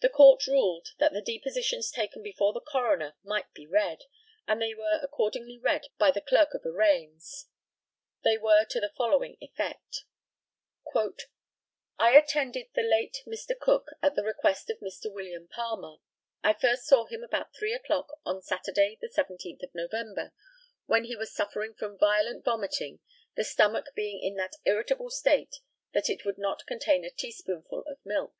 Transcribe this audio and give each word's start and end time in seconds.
The 0.00 0.10
COURT 0.10 0.46
ruled 0.46 0.88
that 0.98 1.14
the 1.14 1.22
depositions 1.22 1.90
taken 1.90 2.22
before 2.22 2.52
the 2.52 2.60
coroner 2.60 3.16
might 3.22 3.50
be 3.54 3.66
read; 3.66 4.02
and 4.46 4.60
they 4.60 4.74
were 4.74 5.00
accordingly 5.02 5.56
read 5.56 5.86
by 5.96 6.10
the 6.10 6.20
Clerk 6.20 6.52
of 6.52 6.66
Arraigns. 6.66 7.46
They 8.22 8.36
were 8.36 8.66
to 8.66 8.78
the 8.78 8.92
following 8.94 9.38
effect: 9.40 10.04
"I 11.98 12.14
attended 12.14 12.66
the 12.74 12.82
late 12.82 13.22
Mr. 13.26 13.58
Cook 13.58 13.88
at 14.02 14.16
the 14.16 14.22
request 14.22 14.68
of 14.68 14.80
Mr. 14.80 15.10
William 15.10 15.48
Palmer. 15.48 15.96
I 16.44 16.52
first 16.52 16.84
saw 16.84 17.06
him 17.06 17.24
about 17.24 17.54
three 17.54 17.72
o'clock 17.72 18.08
on 18.26 18.42
Saturday, 18.42 18.98
the 19.00 19.08
17th 19.08 19.62
of 19.62 19.74
November, 19.74 20.34
when 20.84 21.04
he 21.04 21.16
was 21.16 21.34
suffering 21.34 21.72
from 21.72 21.96
violent 21.98 22.44
vomiting, 22.44 23.00
the 23.34 23.44
stomach 23.44 23.86
being 23.94 24.22
in 24.22 24.34
that 24.34 24.56
irritable 24.66 25.08
state 25.08 25.56
that 25.94 26.10
it 26.10 26.26
would 26.26 26.36
not 26.36 26.66
contain 26.66 27.02
a 27.02 27.10
teaspoonful 27.10 27.82
of 27.86 27.96
milk. 28.04 28.34